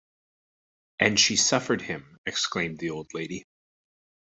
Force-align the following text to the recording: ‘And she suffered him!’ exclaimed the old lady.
‘And 0.99 1.19
she 1.19 1.35
suffered 1.35 1.83
him!’ 1.83 2.17
exclaimed 2.25 2.79
the 2.79 2.89
old 2.89 3.13
lady. 3.13 3.45